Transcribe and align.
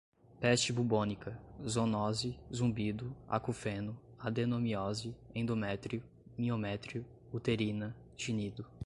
peste 0.39 0.73
bubônica, 0.73 1.39
zoonose, 1.63 2.35
zumbido, 2.51 3.15
acufeno, 3.27 3.95
adenomiose, 4.17 5.15
endométrio, 5.35 6.03
miométrio, 6.35 7.05
uterina, 7.31 7.95
tinido 8.15 8.65